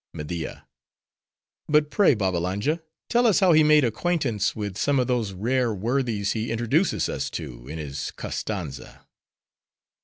[0.15, 6.31] MEDIA—But pray, Babbalanja, tell us how he made acquaintance with some of those rare worthies,
[6.31, 9.05] he introduces us to, in his Koztanza.